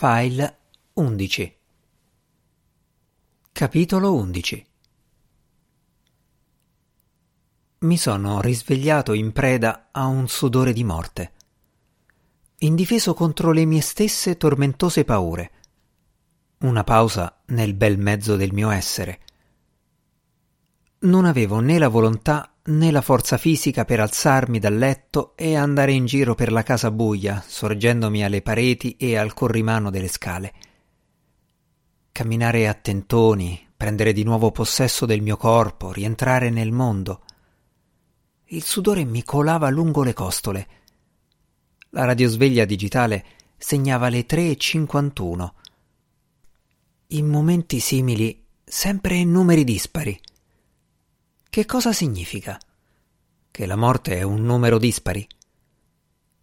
[0.00, 0.58] File
[0.92, 1.56] 11
[3.50, 4.66] Capitolo 11
[7.78, 11.32] Mi sono risvegliato in preda a un sudore di morte,
[12.58, 15.50] indifeso contro le mie stesse tormentose paure.
[16.58, 19.18] Una pausa nel bel mezzo del mio essere.
[21.00, 25.92] Non avevo né la volontà né la forza fisica per alzarmi dal letto e andare
[25.92, 30.52] in giro per la casa buia, sorgendomi alle pareti e al corrimano delle scale.
[32.12, 37.22] Camminare a tentoni, prendere di nuovo possesso del mio corpo, rientrare nel mondo.
[38.46, 40.66] Il sudore mi colava lungo le costole.
[41.90, 43.24] La radiosveglia digitale
[43.56, 45.48] segnava le 3.51.
[47.08, 50.20] In momenti simili, sempre numeri dispari.
[51.50, 52.58] Che cosa significa?
[53.50, 55.26] Che la morte è un numero dispari?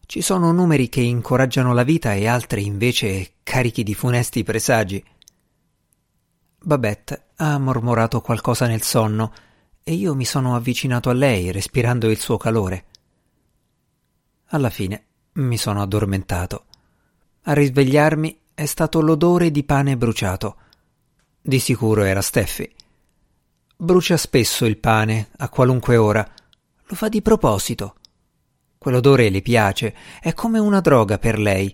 [0.04, 5.04] Ci sono numeri che incoraggiano la vita e altri invece carichi di funesti presagi.
[6.60, 9.32] Babette ha mormorato qualcosa nel sonno
[9.84, 12.86] e io mi sono avvicinato a lei respirando il suo calore.
[14.48, 16.66] Alla fine mi sono addormentato.
[17.44, 20.58] A risvegliarmi è stato l'odore di pane bruciato.
[21.40, 22.75] Di sicuro era Steffi.
[23.78, 26.26] Brucia spesso il pane, a qualunque ora.
[26.86, 27.96] Lo fa di proposito.
[28.78, 31.74] Quell'odore le piace, è come una droga per lei.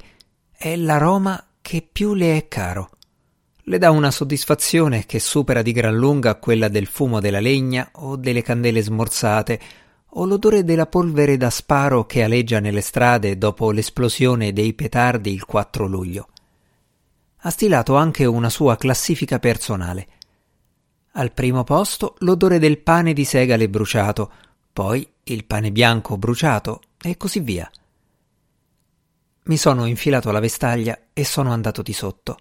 [0.52, 2.90] È l'aroma che più le è caro.
[3.66, 8.16] Le dà una soddisfazione che supera di gran lunga quella del fumo della legna o
[8.16, 9.60] delle candele smorzate
[10.14, 15.46] o l'odore della polvere da sparo che aleggia nelle strade dopo l'esplosione dei petardi il
[15.46, 16.30] 4 luglio.
[17.42, 20.08] Ha stilato anche una sua classifica personale.
[21.14, 24.32] Al primo posto l'odore del pane di segale bruciato,
[24.72, 27.70] poi il pane bianco bruciato e così via.
[29.44, 32.38] Mi sono infilato la vestaglia e sono andato di sotto.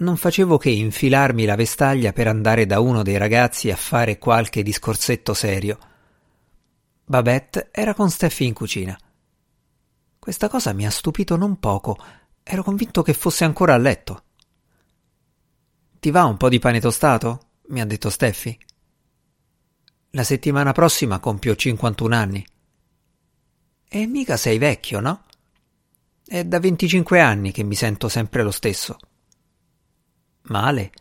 [0.00, 4.62] Non facevo che infilarmi la vestaglia per andare da uno dei ragazzi a fare qualche
[4.62, 5.78] discorsetto serio.
[7.04, 8.98] Babette era con Steffi in cucina.
[10.18, 11.96] Questa cosa mi ha stupito non poco.
[12.42, 14.22] Ero convinto che fosse ancora a letto.
[15.98, 17.49] Ti va un po' di pane tostato?
[17.70, 18.58] Mi ha detto Steffi.
[20.10, 22.46] La settimana prossima compio 51 anni.
[23.88, 25.24] E mica sei vecchio, no?
[26.24, 28.98] È da 25 anni che mi sento sempre lo stesso.
[30.42, 30.92] Male?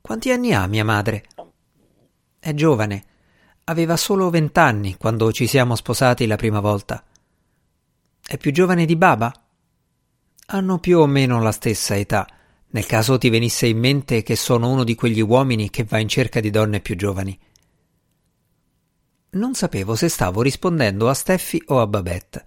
[0.00, 1.24] Quanti anni ha mia madre?
[2.38, 3.04] È giovane.
[3.64, 7.02] Aveva solo vent'anni quando ci siamo sposati la prima volta.
[8.24, 9.32] È più giovane di Baba?
[10.46, 12.26] Hanno più o meno la stessa età
[12.74, 16.08] nel caso ti venisse in mente che sono uno di quegli uomini che va in
[16.08, 17.38] cerca di donne più giovani.
[19.30, 22.44] Non sapevo se stavo rispondendo a Steffi o a Babette.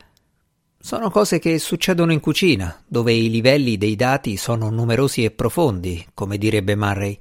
[0.77, 6.05] Sono cose che succedono in cucina, dove i livelli dei dati sono numerosi e profondi,
[6.13, 7.17] come direbbe Murray.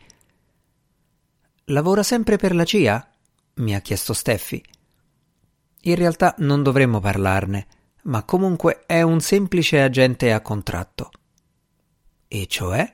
[1.66, 3.08] Lavora sempre per la CIA?
[3.54, 4.62] mi ha chiesto Steffi.
[5.82, 7.66] In realtà non dovremmo parlarne,
[8.02, 11.10] ma comunque è un semplice agente a contratto.
[12.28, 12.90] E cioè?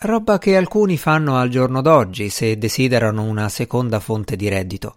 [0.00, 4.94] Roba che alcuni fanno al giorno d'oggi se desiderano una seconda fonte di reddito.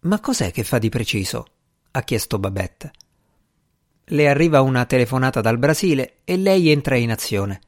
[0.00, 1.46] Ma cos'è che fa di preciso?
[1.90, 2.92] ha chiesto Babette.
[4.04, 7.60] Le arriva una telefonata dal Brasile e lei entra in azione.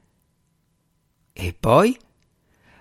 [1.32, 1.98] E poi?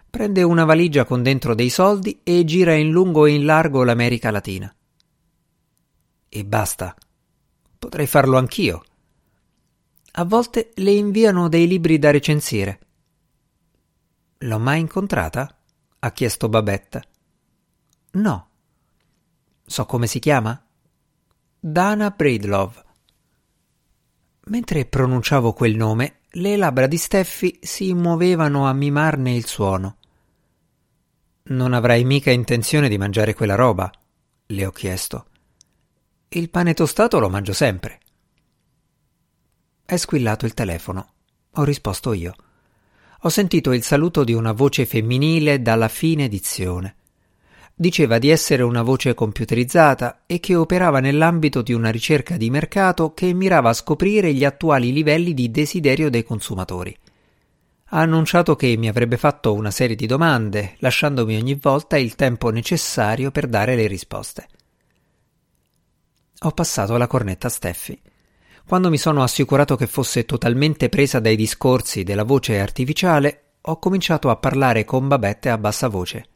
[0.09, 4.31] Prende una valigia con dentro dei soldi e gira in lungo e in largo l'America
[4.31, 4.73] Latina.
[6.27, 6.95] E basta.
[7.77, 8.83] Potrei farlo anch'io.
[10.19, 12.79] A volte le inviano dei libri da recensire.
[14.39, 15.57] L'ho mai incontrata?
[15.97, 17.03] ha chiesto Babette.
[18.11, 18.49] No.
[19.65, 20.61] So come si chiama?
[21.57, 22.83] Dana Breedlove.
[24.47, 29.99] Mentre pronunciavo quel nome, le labbra di Steffi si muovevano a mimarne il suono.
[31.43, 33.89] Non avrai mica intenzione di mangiare quella roba?
[34.47, 35.27] le ho chiesto.
[36.27, 38.01] Il pane tostato lo mangio sempre.
[39.89, 41.13] È squillato il telefono.
[41.53, 42.35] Ho risposto io.
[43.21, 46.95] Ho sentito il saluto di una voce femminile dalla fine edizione.
[47.73, 53.15] Diceva di essere una voce computerizzata e che operava nell'ambito di una ricerca di mercato
[53.15, 56.95] che mirava a scoprire gli attuali livelli di desiderio dei consumatori.
[57.85, 62.51] Ha annunciato che mi avrebbe fatto una serie di domande, lasciandomi ogni volta il tempo
[62.51, 64.47] necessario per dare le risposte.
[66.41, 67.99] Ho passato la cornetta a Steffi.
[68.69, 74.29] Quando mi sono assicurato che fosse totalmente presa dai discorsi della voce artificiale, ho cominciato
[74.29, 76.27] a parlare con Babette a bassa voce.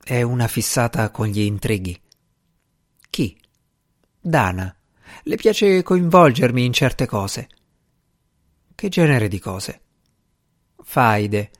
[0.00, 2.00] È una fissata con gli intrighi.
[3.10, 3.36] Chi?
[4.20, 4.72] Dana.
[5.24, 7.48] Le piace coinvolgermi in certe cose.
[8.72, 9.80] Che genere di cose?
[10.80, 11.50] Faide,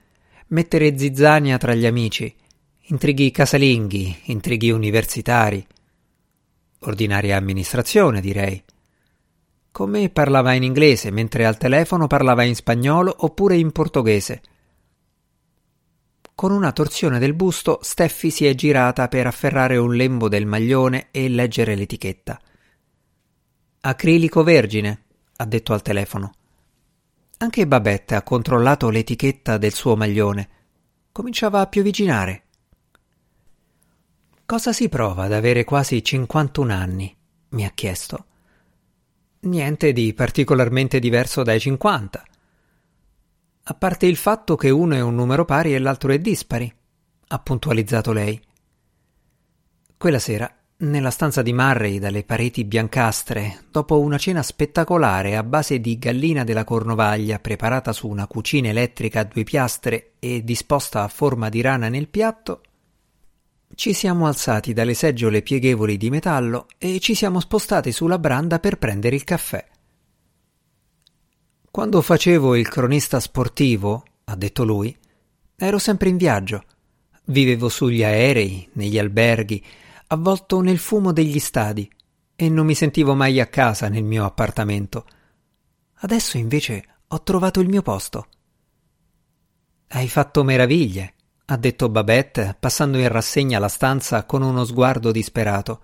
[0.51, 2.33] mettere zizzania tra gli amici,
[2.83, 5.67] intrighi casalinghi, intrighi universitari.
[6.81, 8.63] Ordinaria amministrazione, direi.
[9.71, 14.43] Con me parlava in inglese, mentre al telefono parlava in spagnolo oppure in portoghese.
[16.35, 21.09] Con una torsione del busto, Steffi si è girata per afferrare un lembo del maglione
[21.11, 22.41] e leggere l'etichetta.
[23.83, 25.03] Acrilico vergine,
[25.37, 26.33] ha detto al telefono.
[27.39, 30.49] Anche Babette ha controllato l'etichetta del suo maglione.
[31.13, 32.45] Cominciava a piovigginare.
[34.51, 37.17] Cosa si prova ad avere quasi 51 anni?
[37.51, 38.25] mi ha chiesto.
[39.43, 42.25] Niente di particolarmente diverso dai 50
[43.63, 46.75] a parte il fatto che uno è un numero pari e l'altro è dispari,
[47.29, 48.43] ha puntualizzato lei.
[49.97, 55.79] Quella sera, nella stanza di Murray dalle pareti biancastre, dopo una cena spettacolare a base
[55.79, 61.09] di gallina della Cornovaglia preparata su una cucina elettrica a due piastre e disposta a
[61.09, 62.63] forma di rana nel piatto,
[63.75, 68.79] ci siamo alzati dalle seggiole pieghevoli di metallo e ci siamo spostati sulla branda per
[68.79, 69.67] prendere il caffè.
[71.71, 74.97] Quando facevo il cronista sportivo, ha detto lui,
[75.57, 76.65] ero sempre in viaggio.
[77.27, 79.65] Vivevo sugli aerei, negli alberghi,
[80.09, 81.89] avvolto nel fumo degli stadi
[82.35, 85.07] e non mi sentivo mai a casa nel mio appartamento.
[86.03, 88.27] Adesso invece ho trovato il mio posto.
[89.89, 91.15] Hai fatto meraviglie,
[91.51, 95.81] ha detto Babette, passando in rassegna la stanza con uno sguardo disperato.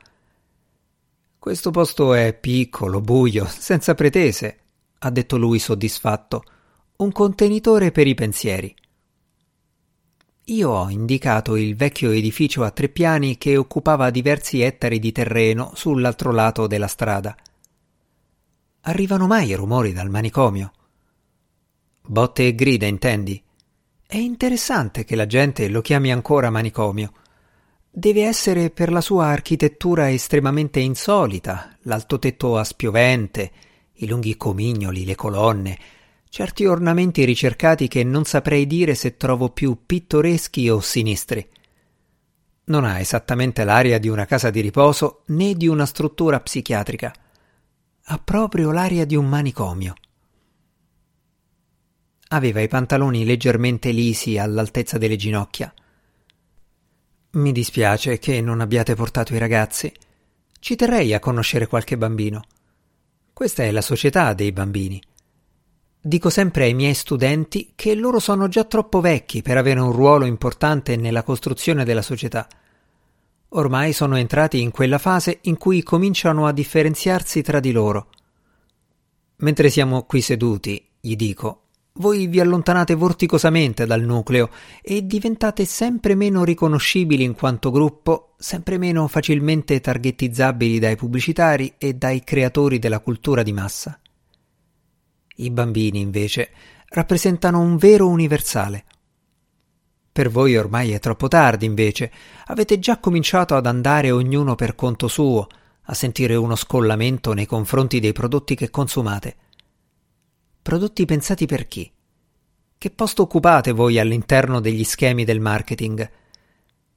[1.40, 4.58] Questo posto è piccolo, buio, senza pretese,
[4.98, 6.44] ha detto lui soddisfatto,
[6.98, 8.72] un contenitore per i pensieri.
[10.44, 15.72] Io ho indicato il vecchio edificio a tre piani che occupava diversi ettari di terreno
[15.74, 17.36] sull'altro lato della strada.
[18.82, 20.70] Arrivano mai rumori dal manicomio?
[22.02, 23.42] Botte e grida, intendi?
[24.08, 27.12] È interessante che la gente lo chiami ancora manicomio.
[27.90, 33.50] Deve essere per la sua architettura estremamente insolita, l'alto tetto a spiovente,
[33.94, 35.76] i lunghi comignoli, le colonne,
[36.28, 41.44] certi ornamenti ricercati che non saprei dire se trovo più pittoreschi o sinistri.
[42.66, 47.12] Non ha esattamente l'aria di una casa di riposo né di una struttura psichiatrica.
[48.04, 49.94] Ha proprio l'aria di un manicomio.
[52.28, 55.72] Aveva i pantaloni leggermente lisi all'altezza delle ginocchia.
[57.32, 59.92] Mi dispiace che non abbiate portato i ragazzi.
[60.58, 62.42] Ci terrei a conoscere qualche bambino.
[63.32, 65.00] Questa è la società dei bambini.
[66.00, 70.24] Dico sempre ai miei studenti che loro sono già troppo vecchi per avere un ruolo
[70.24, 72.48] importante nella costruzione della società.
[73.50, 78.10] Ormai sono entrati in quella fase in cui cominciano a differenziarsi tra di loro.
[79.36, 81.65] Mentre siamo qui seduti, gli dico,
[81.96, 84.50] voi vi allontanate vorticosamente dal nucleo
[84.82, 91.94] e diventate sempre meno riconoscibili in quanto gruppo, sempre meno facilmente targetizzabili dai pubblicitari e
[91.94, 93.98] dai creatori della cultura di massa.
[95.36, 96.50] I bambini, invece,
[96.88, 98.84] rappresentano un vero universale.
[100.12, 102.10] Per voi ormai è troppo tardi, invece,
[102.46, 105.46] avete già cominciato ad andare ognuno per conto suo,
[105.88, 109.36] a sentire uno scollamento nei confronti dei prodotti che consumate
[110.66, 111.88] Prodotti pensati per chi?
[112.76, 116.10] Che posto occupate voi all'interno degli schemi del marketing?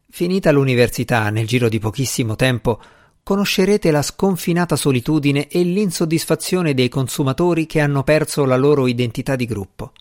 [0.10, 2.82] Finita l'università, nel giro di pochissimo tempo,
[3.22, 9.46] conoscerete la sconfinata solitudine e l'insoddisfazione dei consumatori che hanno perso la loro identità di
[9.46, 9.92] gruppo.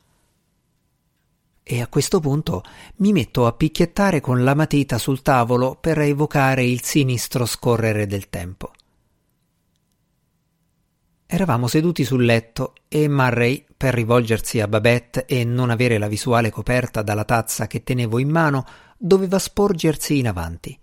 [1.63, 2.63] E a questo punto
[2.97, 8.31] mi metto a picchiettare con la matita sul tavolo per evocare il sinistro scorrere del
[8.31, 8.73] tempo.
[11.31, 16.49] Eravamo seduti sul letto e Murray, per rivolgersi a Babette e non avere la visuale
[16.49, 18.65] coperta dalla tazza che tenevo in mano,
[18.97, 20.81] doveva sporgersi in avanti.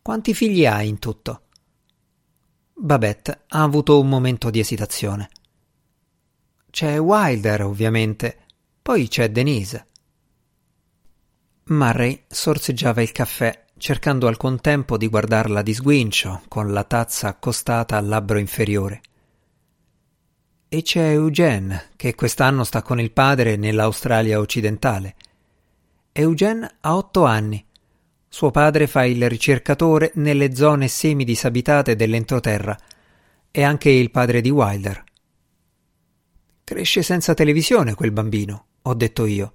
[0.00, 1.42] Quanti figli hai in tutto?
[2.72, 5.28] Babette ha avuto un momento di esitazione.
[6.70, 8.46] C'è Wilder, ovviamente,
[8.80, 9.88] poi c'è Denise.
[11.64, 17.96] Murray sorseggiava il caffè cercando al contempo di guardarla di sguincio, con la tazza accostata
[17.96, 19.00] al labbro inferiore.
[20.68, 25.16] E c'è Eugene, che quest'anno sta con il padre nell'Australia occidentale.
[26.12, 27.64] Eugene ha otto anni.
[28.28, 32.78] Suo padre fa il ricercatore nelle zone semi-disabitate dell'entroterra.
[33.50, 35.02] È anche il padre di Wilder.
[36.64, 39.54] Cresce senza televisione quel bambino, ho detto io.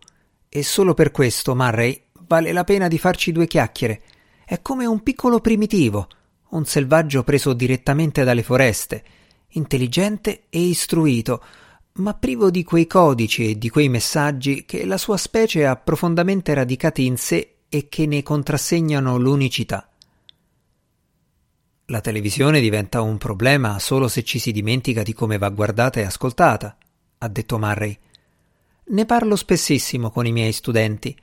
[0.49, 4.01] E solo per questo, Murray, vale la pena di farci due chiacchiere
[4.45, 6.07] è come un piccolo primitivo,
[6.49, 9.03] un selvaggio preso direttamente dalle foreste,
[9.49, 11.43] intelligente e istruito,
[11.93, 16.53] ma privo di quei codici e di quei messaggi che la sua specie ha profondamente
[16.53, 19.89] radicati in sé e che ne contrassegnano l'unicità.
[21.89, 26.03] La televisione diventa un problema solo se ci si dimentica di come va guardata e
[26.03, 26.77] ascoltata,
[27.19, 27.97] ha detto Murray.
[28.87, 31.15] Ne parlo spessissimo con i miei studenti.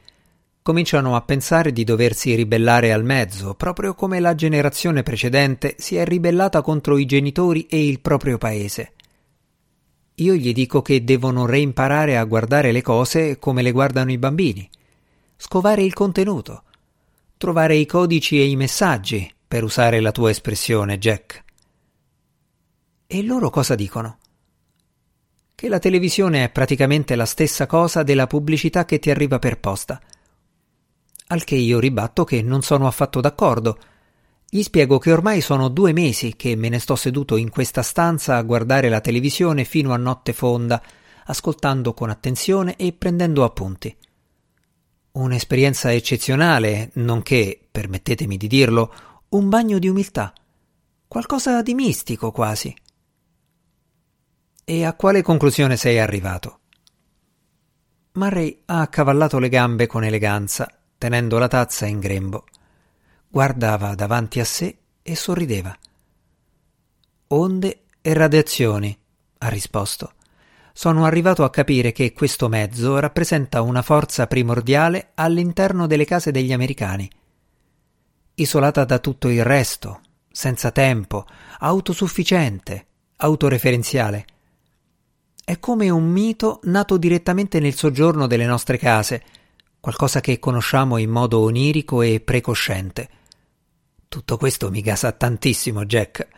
[0.62, 6.04] Cominciano a pensare di doversi ribellare al mezzo, proprio come la generazione precedente si è
[6.04, 8.92] ribellata contro i genitori e il proprio paese.
[10.16, 14.70] Io gli dico che devono reimparare a guardare le cose come le guardano i bambini,
[15.36, 16.62] scovare il contenuto,
[17.36, 21.42] trovare i codici e i messaggi, per usare la tua espressione, Jack.
[23.08, 24.18] E loro cosa dicono?
[25.56, 30.00] Che la televisione è praticamente la stessa cosa della pubblicità che ti arriva per posta.
[31.32, 33.78] Al che io ribatto che non sono affatto d'accordo.
[34.50, 38.36] Gli spiego che ormai sono due mesi che me ne sto seduto in questa stanza
[38.36, 40.82] a guardare la televisione fino a notte fonda,
[41.24, 43.96] ascoltando con attenzione e prendendo appunti.
[45.12, 48.94] Un'esperienza eccezionale, nonché, permettetemi di dirlo,
[49.30, 50.34] un bagno di umiltà,
[51.08, 52.76] qualcosa di mistico quasi.
[54.64, 56.58] E a quale conclusione sei arrivato?
[58.12, 60.70] Murray ha accavallato le gambe con eleganza,
[61.02, 62.44] tenendo la tazza in grembo.
[63.26, 65.76] Guardava davanti a sé e sorrideva.
[67.26, 68.96] Onde e radiazioni,
[69.38, 70.12] ha risposto.
[70.72, 76.52] Sono arrivato a capire che questo mezzo rappresenta una forza primordiale all'interno delle case degli
[76.52, 77.10] americani
[78.34, 81.26] isolata da tutto il resto, senza tempo,
[81.58, 84.24] autosufficiente, autoreferenziale.
[85.44, 89.22] È come un mito nato direttamente nel soggiorno delle nostre case,
[89.82, 93.08] qualcosa che conosciamo in modo onirico e precosciente.
[94.06, 96.28] Tutto questo mi gasa tantissimo, Jack.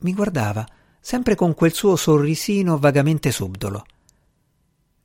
[0.00, 0.68] Mi guardava,
[1.00, 3.86] sempre con quel suo sorrisino vagamente subdolo.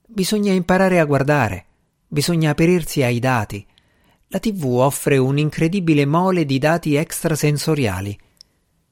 [0.05, 1.65] Bisogna imparare a guardare,
[2.09, 3.65] bisogna aprirsi ai dati,
[4.27, 8.19] la TV offre un'incredibile mole di dati extrasensoriali.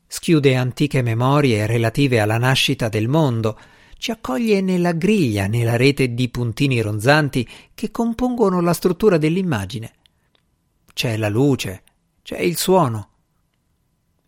[0.08, 3.60] Schiude antiche memorie relative alla nascita del mondo,
[4.04, 9.94] ci accoglie nella griglia, nella rete di puntini ronzanti che compongono la struttura dell'immagine.
[10.94, 11.84] C'è la luce,
[12.22, 13.12] c'è il suono.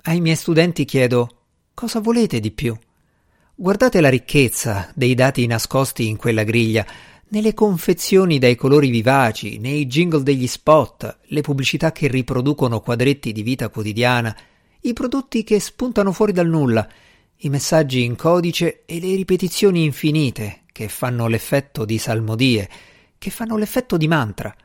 [0.03, 1.41] Ai miei studenti chiedo
[1.74, 2.74] cosa volete di più?
[3.53, 6.86] Guardate la ricchezza dei dati nascosti in quella griglia,
[7.32, 13.44] nelle confezioni dai colori vivaci, nei jingle degli spot, le pubblicità che riproducono quadretti di
[13.44, 14.34] vita quotidiana,
[14.84, 16.88] i prodotti che spuntano fuori dal nulla,
[17.39, 22.69] i messaggi in codice e le ripetizioni infinite che fanno l'effetto di salmodie,
[23.17, 24.55] che fanno l'effetto di mantra.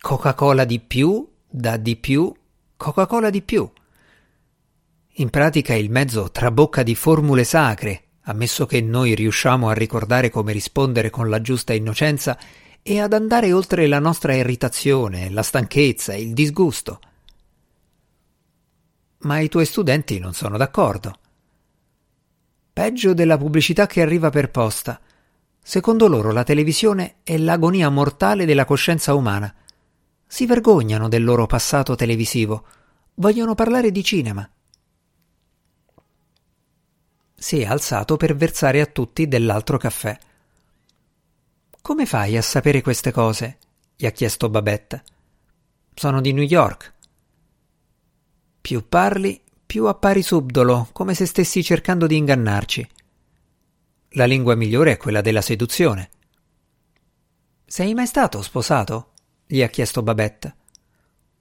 [0.00, 2.32] Coca-Cola di più, da di più,
[2.76, 3.70] Coca-Cola di più.
[5.18, 10.52] In pratica il mezzo trabocca di formule sacre, ammesso che noi riusciamo a ricordare come
[10.52, 12.38] rispondere con la giusta innocenza
[12.82, 17.00] e ad andare oltre la nostra irritazione, la stanchezza, il disgusto.
[19.18, 21.18] Ma i tuoi studenti non sono d'accordo.
[22.74, 25.00] Peggio della pubblicità che arriva per posta.
[25.62, 29.54] Secondo loro la televisione è l'agonia mortale della coscienza umana.
[30.26, 32.66] Si vergognano del loro passato televisivo.
[33.14, 34.46] Vogliono parlare di cinema
[37.44, 40.18] si è alzato per versare a tutti dell'altro caffè.
[41.82, 43.58] Come fai a sapere queste cose?
[43.94, 45.04] gli ha chiesto Babette.
[45.94, 46.94] Sono di New York.
[48.62, 49.38] Più parli,
[49.74, 52.88] più appari subdolo, come se stessi cercando di ingannarci.
[54.10, 56.10] La lingua migliore è quella della seduzione.
[57.66, 59.10] Sei mai stato sposato?
[59.44, 60.54] gli ha chiesto Babette.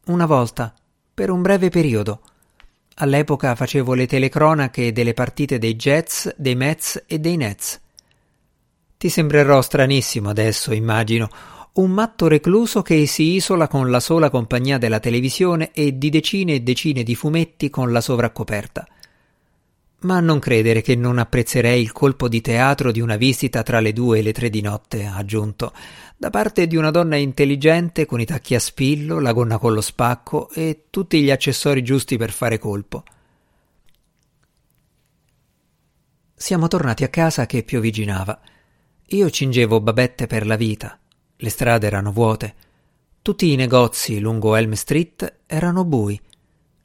[0.06, 0.74] Una volta,
[1.13, 2.24] per un breve periodo.
[2.96, 7.80] All'epoca facevo le telecronache delle partite dei Jets, dei Mets e dei Nets.
[8.98, 11.30] Ti sembrerò stranissimo adesso, immagino,
[11.74, 16.53] un matto recluso che si isola con la sola compagnia della televisione e di decine
[16.53, 18.88] e decine di fumetti con la sovraccoperta.
[20.01, 23.92] Ma non credere che non apprezzerei il colpo di teatro di una visita tra le
[23.92, 25.74] due e le tre di notte, ha aggiunto,
[26.15, 29.82] da parte di una donna intelligente con i tacchi a spillo, la gonna con lo
[29.82, 33.03] spacco e tutti gli accessori giusti per fare colpo.
[36.36, 38.39] Siamo tornati a casa che piovigginava.
[39.08, 41.00] Io cingevo babette per la vita.
[41.36, 42.56] Le strade erano vuote.
[43.22, 46.20] Tutti i negozi lungo Elm Street erano bui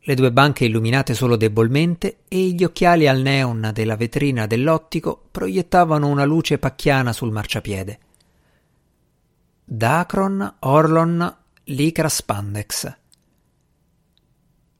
[0.09, 6.09] le due banche illuminate solo debolmente e gli occhiali al neon della vetrina dell'ottico proiettavano
[6.09, 7.99] una luce pacchiana sul marciapiede.
[9.67, 12.97] Dacron, Orlon, Lycra Spandex.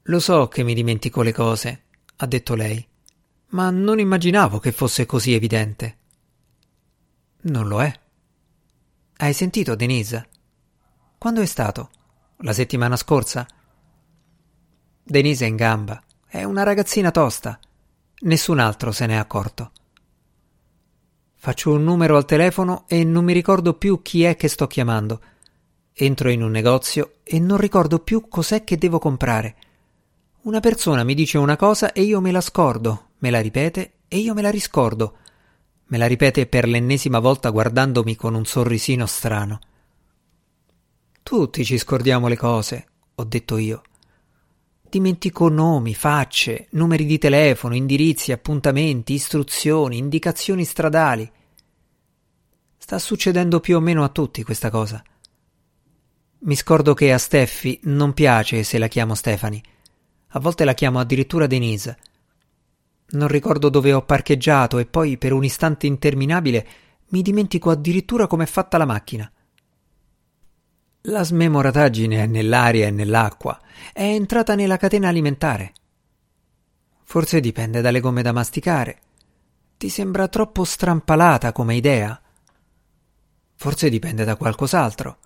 [0.01, 1.83] Lo so che mi dimentico le cose,
[2.15, 2.83] ha detto lei.
[3.49, 5.97] ma non immaginavo che fosse così evidente.
[7.41, 7.99] Non lo è.
[9.21, 10.29] Hai sentito, Denise?
[11.17, 11.89] Quando è stato?
[12.37, 13.45] La settimana scorsa?
[15.03, 16.01] Denise è in gamba.
[16.25, 17.59] È una ragazzina tosta.
[18.19, 19.71] Nessun altro se n'è accorto.
[21.35, 25.19] Faccio un numero al telefono e non mi ricordo più chi è che sto chiamando.
[25.91, 29.55] Entro in un negozio e non ricordo più cos'è che devo comprare.
[30.43, 34.19] Una persona mi dice una cosa e io me la scordo, me la ripete e
[34.19, 35.17] io me la riscordo.
[35.89, 39.59] Me la ripete per l'ennesima volta guardandomi con un sorrisino strano.
[41.23, 43.81] Tutti ci scordiamo le cose, ho detto io.
[44.87, 51.29] Dimentico nomi, facce, numeri di telefono, indirizzi, appuntamenti, istruzioni, indicazioni stradali.
[52.77, 55.03] Sta succedendo più o meno a tutti questa cosa.
[56.41, 59.61] Mi scordo che a Steffi non piace se la chiamo Stefani.
[60.29, 61.97] A volte la chiamo addirittura Denise.
[63.11, 66.67] Non ricordo dove ho parcheggiato e poi per un istante interminabile
[67.07, 69.31] mi dimentico addirittura com'è fatta la macchina.
[71.03, 73.59] La smemorataggine è nell'aria e nell'acqua,
[73.93, 75.73] è entrata nella catena alimentare.
[77.03, 79.01] Forse dipende dalle gomme da masticare.
[79.77, 82.21] Ti sembra troppo strampalata come idea?
[83.55, 85.17] Forse dipende da qualcos'altro.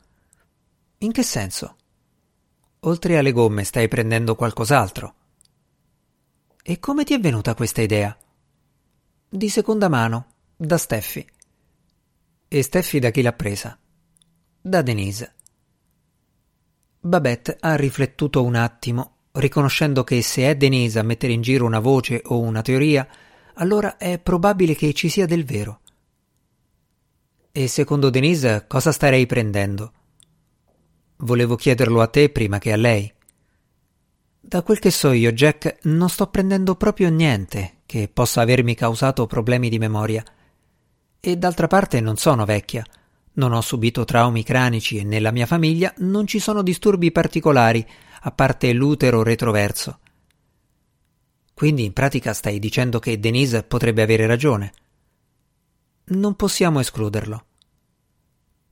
[1.00, 1.76] In che senso?
[2.82, 5.16] Oltre alle gomme stai prendendo qualcos'altro.
[6.66, 8.18] E come ti è venuta questa idea?
[9.28, 11.28] Di seconda mano, da Steffi.
[12.48, 13.78] E Steffi da chi l'ha presa?
[14.62, 15.34] Da Denise.
[17.02, 21.80] Babette ha riflettuto un attimo, riconoscendo che se è Denise a mettere in giro una
[21.80, 23.06] voce o una teoria,
[23.56, 25.82] allora è probabile che ci sia del vero.
[27.52, 29.92] E secondo Denise cosa starei prendendo?
[31.18, 33.14] Volevo chiederlo a te prima che a lei.
[34.46, 39.26] Da quel che so io, Jack, non sto prendendo proprio niente che possa avermi causato
[39.26, 40.22] problemi di memoria.
[41.20, 42.86] E d'altra parte non sono vecchia.
[43.36, 47.88] Non ho subito traumi cranici e nella mia famiglia non ci sono disturbi particolari,
[48.20, 50.00] a parte l'utero retroverso.
[51.54, 54.74] Quindi in pratica stai dicendo che Denise potrebbe avere ragione.
[56.08, 57.46] Non possiamo escluderlo.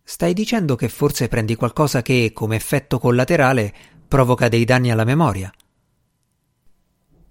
[0.04, 3.74] Stai dicendo che forse prendi qualcosa che, come effetto collaterale,
[4.06, 5.50] provoca dei danni alla memoria.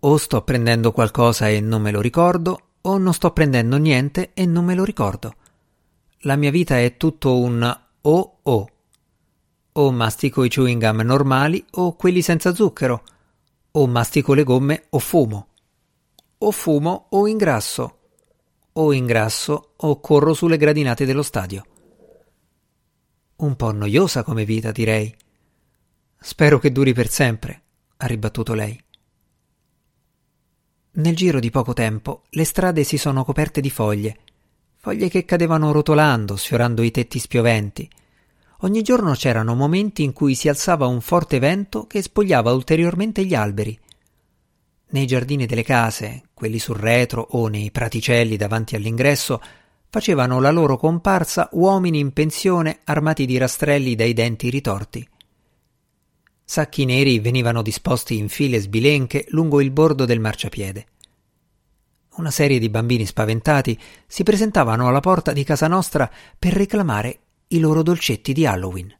[0.02, 4.46] O sto prendendo qualcosa e non me lo ricordo, o non sto prendendo niente e
[4.46, 5.34] non me lo ricordo.
[6.20, 8.70] La mia vita è tutto un o o.
[9.72, 13.04] O mastico i chewing gum normali o quelli senza zucchero.
[13.72, 15.48] O mastico le gomme o fumo.
[16.38, 17.98] O fumo o ingrasso.
[18.72, 21.64] O ingrasso o corro sulle gradinate dello stadio.
[23.36, 25.14] Un po' noiosa come vita, direi.
[26.18, 27.62] Spero che duri per sempre,
[27.98, 28.78] ha ribattuto lei.
[30.92, 34.18] Nel giro di poco tempo le strade si sono coperte di foglie,
[34.76, 37.88] foglie che cadevano rotolando, sfiorando i tetti spioventi.
[38.62, 43.34] Ogni giorno c'erano momenti in cui si alzava un forte vento che spogliava ulteriormente gli
[43.34, 43.78] alberi.
[44.88, 49.40] Nei giardini delle case, quelli sul retro o nei praticelli davanti all'ingresso,
[49.88, 55.08] facevano la loro comparsa uomini in pensione armati di rastrelli dai denti ritorti.
[56.50, 60.86] Sacchi neri venivano disposti in file sbilenche lungo il bordo del marciapiede.
[62.16, 67.60] Una serie di bambini spaventati si presentavano alla porta di casa nostra per reclamare i
[67.60, 68.92] loro dolcetti di Halloween.